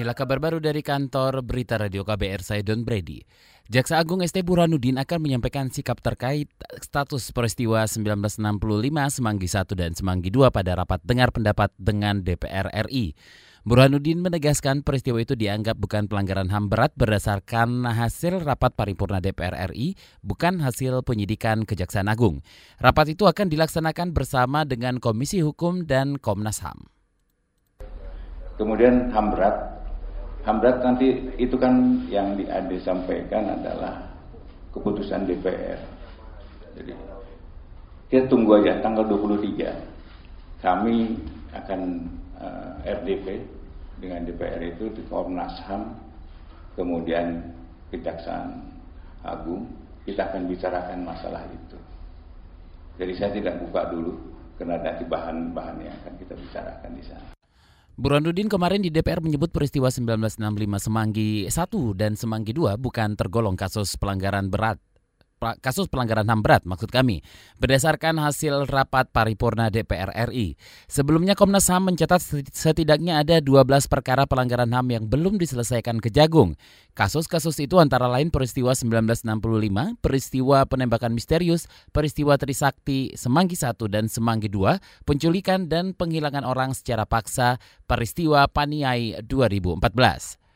[0.00, 3.20] Inilah kabar baru dari kantor Berita Radio KBR saya Don Brady.
[3.68, 6.48] Jaksa Agung ST Burhanuddin akan menyampaikan sikap terkait
[6.80, 8.40] status peristiwa 1965
[9.12, 13.12] Semanggi 1 dan Semanggi 2 pada rapat dengar pendapat dengan DPR RI.
[13.68, 20.00] Burhanuddin menegaskan peristiwa itu dianggap bukan pelanggaran HAM berat berdasarkan hasil rapat paripurna DPR RI,
[20.24, 22.40] bukan hasil penyidikan Kejaksaan Agung.
[22.80, 26.88] Rapat itu akan dilaksanakan bersama dengan Komisi Hukum dan Komnas HAM.
[28.56, 29.79] Kemudian HAM berat
[30.40, 34.00] HAM nanti itu kan yang di disampaikan adalah
[34.72, 35.80] keputusan DPR.
[36.80, 36.92] Jadi
[38.08, 40.64] kita tunggu aja tanggal 23.
[40.64, 40.96] Kami
[41.56, 41.80] akan
[42.36, 43.26] uh, eh, RDP
[44.00, 45.92] dengan DPR itu di Komnas HAM,
[46.76, 47.40] kemudian
[47.90, 48.64] Kejaksaan
[49.26, 49.68] Agung,
[50.08, 51.78] kita akan bicarakan masalah itu.
[52.96, 54.14] Jadi saya tidak buka dulu
[54.60, 57.39] karena nanti bahan-bahan yang akan kita bicarakan di sana.
[57.96, 60.42] Burhanuddin kemarin di DPR menyebut peristiwa 1965
[60.78, 64.78] Semanggi 1 dan Semanggi 2 bukan tergolong kasus pelanggaran berat
[65.64, 67.24] kasus pelanggaran HAM berat maksud kami
[67.56, 70.60] berdasarkan hasil rapat paripurna DPR RI.
[70.86, 72.20] Sebelumnya Komnas HAM mencatat
[72.52, 76.60] setidaknya ada 12 perkara pelanggaran HAM yang belum diselesaikan Kejagung.
[76.92, 84.52] Kasus-kasus itu antara lain peristiwa 1965, peristiwa penembakan misterius, peristiwa Trisakti Semanggi 1 dan Semanggi
[84.52, 87.56] 2, penculikan dan penghilangan orang secara paksa,
[87.88, 90.49] peristiwa Paniai 2014.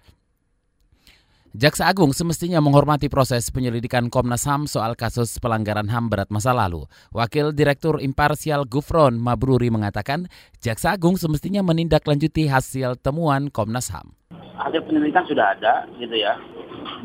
[1.54, 6.82] Jaksa Agung semestinya menghormati proses penyelidikan Komnas HAM soal kasus pelanggaran HAM berat masa lalu.
[7.14, 10.26] Wakil Direktur Imparsial Gufron Mabruri mengatakan,
[10.58, 14.18] Jaksa Agung semestinya menindaklanjuti hasil temuan Komnas HAM.
[14.34, 16.34] Hasil penyelidikan sudah ada, gitu ya,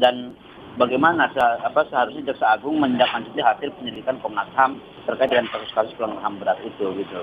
[0.02, 0.34] dan
[0.80, 6.24] bagaimana se apa seharusnya Jaksa Agung menindaklanjuti hasil penyelidikan Komnas HAM terkait dengan kasus-kasus pelanggaran
[6.24, 7.20] HAM berat itu gitu.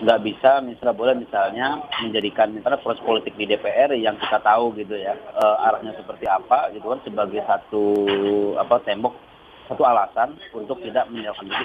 [0.00, 4.96] Nggak bisa misalnya boleh misalnya menjadikan misalnya proses politik di DPR yang kita tahu gitu
[4.96, 7.84] ya e, arahnya seperti apa gitu kan sebagai satu
[8.56, 9.12] apa tembok
[9.68, 11.64] satu alasan untuk tidak menindaklanjuti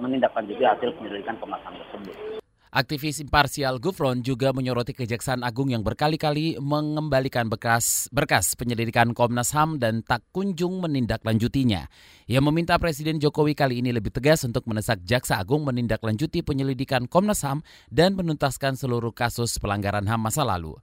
[0.00, 2.47] menindaklanjuti hasil penyelidikan Komnas HAM tersebut.
[2.68, 9.80] Aktivis imparsial Gufron juga menyoroti Kejaksaan Agung yang berkali-kali mengembalikan bekas berkas penyelidikan Komnas HAM
[9.80, 11.88] dan tak kunjung menindaklanjutinya.
[12.28, 17.40] Ia meminta Presiden Jokowi kali ini lebih tegas untuk menesak Jaksa Agung menindaklanjuti penyelidikan Komnas
[17.40, 20.76] HAM dan menuntaskan seluruh kasus pelanggaran HAM masa lalu.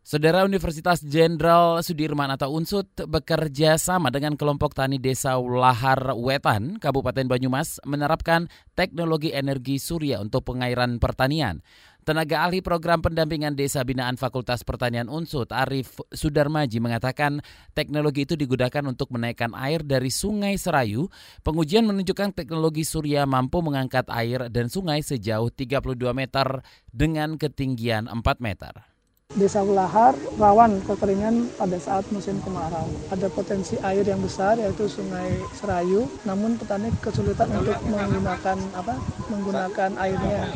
[0.00, 7.28] Saudara Universitas Jenderal Sudirman atau UNSUD bekerja sama dengan kelompok tani desa Lahar Wetan, Kabupaten
[7.28, 11.60] Banyumas, menerapkan teknologi energi surya untuk pengairan pertanian.
[12.00, 17.44] Tenaga ahli program pendampingan desa binaan Fakultas Pertanian UNSUD, Arif Sudarmaji mengatakan
[17.76, 21.12] teknologi itu digunakan untuk menaikkan air dari sungai Serayu.
[21.44, 28.16] Pengujian menunjukkan teknologi surya mampu mengangkat air dan sungai sejauh 32 meter dengan ketinggian 4
[28.40, 28.89] meter.
[29.30, 32.90] Desa Ulahar rawan kekeringan pada saat musim kemarau.
[33.14, 38.98] Ada potensi air yang besar yaitu Sungai Serayu, namun petani kesulitan untuk menggunakan apa?
[39.30, 40.50] menggunakan airnya.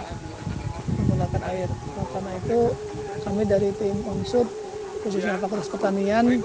[0.91, 1.69] Menggunakan air.
[1.71, 2.59] Nah, karena itu
[3.23, 4.47] kami dari tim Unsur
[5.07, 6.43] khususnya Fakultas Pertanian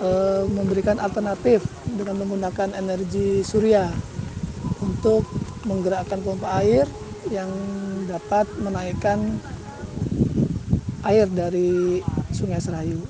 [0.00, 0.10] e,
[0.48, 3.84] memberikan alternatif dengan menggunakan energi surya
[4.80, 5.28] untuk
[5.68, 6.88] menggerakkan pompa air
[7.28, 7.52] yang
[8.08, 9.36] dapat menaikkan
[11.04, 12.00] air dari
[12.32, 13.00] Sungai Serayu.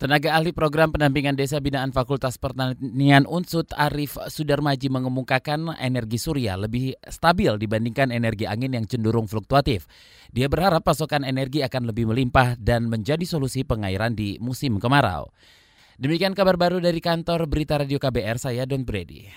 [0.00, 6.96] Tenaga ahli program pendampingan desa binaan Fakultas Pertanian Unsut Arif Sudarmaji mengemukakan energi surya lebih
[7.04, 9.84] stabil dibandingkan energi angin yang cenderung fluktuatif.
[10.32, 15.28] Dia berharap pasokan energi akan lebih melimpah dan menjadi solusi pengairan di musim kemarau.
[16.00, 19.28] Demikian kabar baru dari kantor Berita Radio KBR, saya Don Brady.